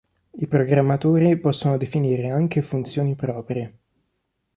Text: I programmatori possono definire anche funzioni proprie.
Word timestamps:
I 0.31 0.47
programmatori 0.47 1.37
possono 1.37 1.77
definire 1.77 2.29
anche 2.31 2.63
funzioni 2.63 3.13
proprie. 3.13 3.77